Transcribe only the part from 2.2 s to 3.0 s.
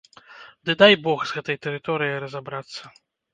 разабрацца!